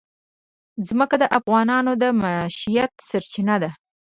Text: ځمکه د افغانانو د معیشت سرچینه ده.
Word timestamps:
ځمکه 0.87 1.15
د 1.19 1.23
افغانانو 1.39 1.91
د 2.01 2.03
معیشت 2.21 2.91
سرچینه 3.09 3.55
ده. 3.63 3.69